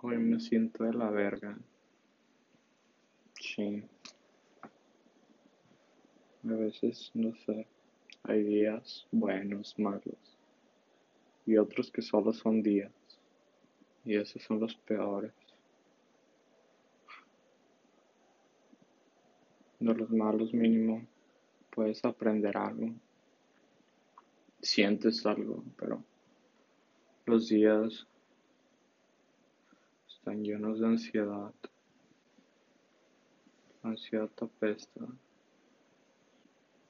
[0.00, 1.58] Hoy me siento de la verga.
[3.34, 3.82] Sí.
[6.44, 7.66] A veces, no sé,
[8.22, 10.38] hay días buenos, malos.
[11.46, 12.92] Y otros que solo son días.
[14.04, 15.32] Y esos son los peores.
[19.80, 21.04] De los malos mínimo
[21.70, 22.94] puedes aprender algo.
[24.62, 26.04] Sientes algo, pero
[27.26, 28.06] los días
[30.28, 31.54] están llenos de ansiedad.
[33.82, 35.06] Ansiedad apesta.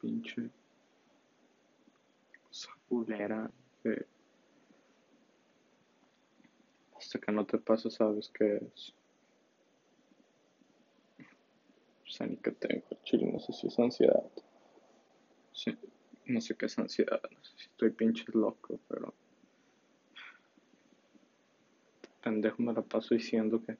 [0.00, 0.50] Pinche
[2.88, 3.48] culera
[3.84, 4.04] que
[6.96, 8.94] hasta que no te pasa sabes que es.
[11.18, 14.30] No sé ni qué tengo, chile, no sé si es ansiedad.
[15.52, 15.78] Sí,
[16.26, 19.14] no sé qué es ansiedad, no sé si estoy pinche loco, pero
[22.22, 23.76] pendejo me la paso diciendo que,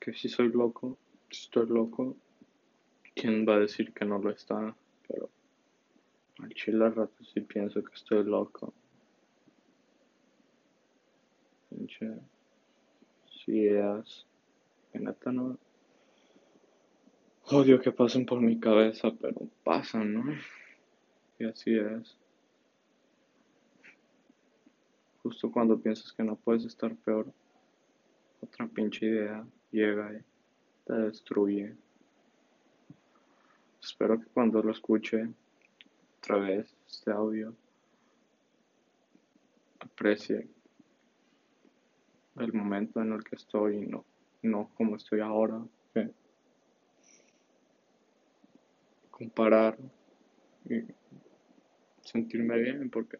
[0.00, 0.98] que si soy loco,
[1.30, 2.16] si estoy loco,
[3.14, 4.76] ¿quién va a decir que no lo está?
[5.08, 5.30] Pero
[6.38, 8.72] al chile al rato sí pienso que estoy loco.
[11.70, 12.10] Pinche
[13.44, 14.26] si ideas
[14.92, 15.58] que neta no
[17.50, 20.24] odio que pasen por mi cabeza, pero pasan, ¿no?
[21.38, 22.16] Y así es.
[25.26, 27.26] Justo cuando piensas que no puedes estar peor,
[28.40, 30.22] otra pinche idea llega y
[30.84, 31.74] te destruye.
[33.82, 35.28] Espero que cuando lo escuche
[36.18, 37.52] otra vez este audio,
[39.80, 40.46] aprecie
[42.36, 44.04] el momento en el que estoy y no,
[44.42, 45.60] no como estoy ahora.
[49.10, 49.76] Comparar
[50.70, 50.84] y
[52.00, 53.18] sentirme bien porque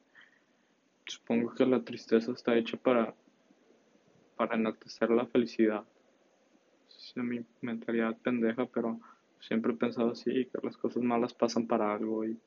[1.06, 3.14] supongo que la tristeza está hecha para,
[4.36, 5.84] para enaltecer la felicidad.
[6.88, 9.00] Es mi mentalidad pendeja, pero
[9.40, 12.38] siempre he pensado así, que las cosas malas pasan para algo y,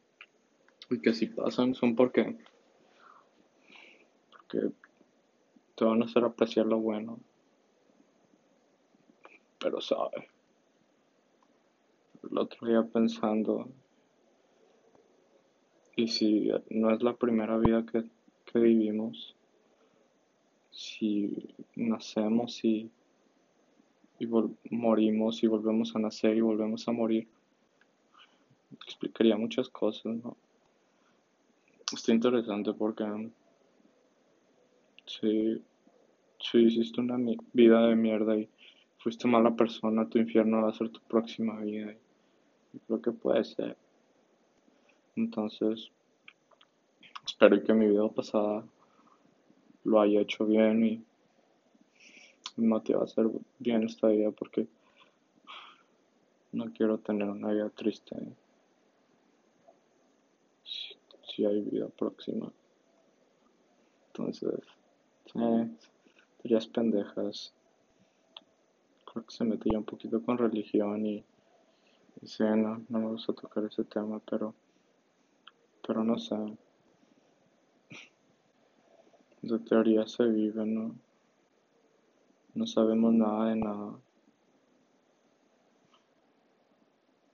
[0.90, 2.38] y que si pasan son porque,
[4.31, 4.72] porque
[5.76, 7.20] te van a hacer apreciar lo bueno.
[9.59, 10.30] Pero sabe,
[12.30, 13.70] el otro día pensando,
[15.96, 18.03] y si no es la primera vida que
[18.52, 19.36] que vivimos,
[20.72, 22.90] si nacemos y,
[24.20, 24.28] y
[24.72, 27.28] morimos y volvemos a nacer y volvemos a morir,
[28.86, 30.36] explicaría muchas cosas, ¿no?
[31.94, 33.04] Está interesante porque
[35.06, 35.62] si,
[36.40, 37.18] si hiciste una
[37.54, 38.48] vida de mierda y
[39.00, 41.96] fuiste mala persona, tu infierno va a ser tu próxima vida.
[42.74, 43.76] Y creo que puede ser.
[45.16, 45.92] Entonces,
[47.40, 48.66] espero que mi vida pasada
[49.86, 51.02] lo haya hecho bien y
[52.58, 53.28] me motiva a hacer
[53.60, 54.68] bien esta vida porque
[56.52, 58.18] no quiero tener una vida triste
[60.66, 62.52] si, hay vida próxima.
[64.08, 64.60] Entonces,
[65.32, 67.54] sí, pendejas.
[69.06, 71.24] Creo que se metía un poquito con religión y,
[72.22, 74.54] y sí, no, no me gusta tocar ese tema, pero,
[75.88, 76.36] pero no sé
[79.42, 80.96] de teoría se vive, ¿no?
[82.56, 84.00] No sabemos nada de nada.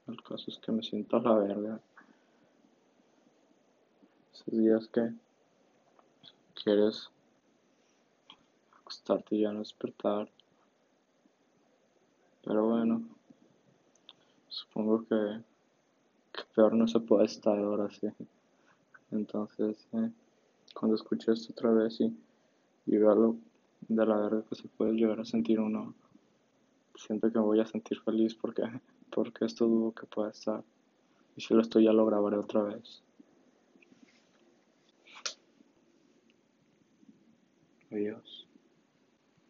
[0.07, 1.79] El caso es que me siento a la verga.
[4.33, 5.13] Esos días que
[6.53, 7.09] quieres
[8.79, 10.29] acostarte y ya no despertar.
[12.43, 13.01] Pero bueno,
[14.47, 15.41] supongo que,
[16.53, 18.07] peor no se puede estar ahora sí.
[19.09, 20.11] Entonces, eh,
[20.75, 22.13] cuando escuché esto otra vez y,
[22.85, 23.37] y veo lo
[23.87, 25.95] de la verga que se puede llegar a sentir uno,
[26.95, 28.63] siento que me voy a sentir feliz porque,
[29.09, 30.63] porque esto dudo que pueda estar.
[31.35, 33.01] Y si lo estoy ya lo grabaré otra vez.
[37.91, 38.44] Adiós.